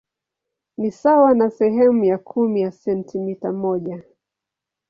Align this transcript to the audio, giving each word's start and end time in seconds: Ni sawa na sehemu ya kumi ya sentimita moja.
Ni 0.77 0.91
sawa 0.91 1.33
na 1.33 1.49
sehemu 1.49 2.03
ya 2.03 2.17
kumi 2.17 2.61
ya 2.61 2.71
sentimita 2.71 3.51
moja. 3.51 4.03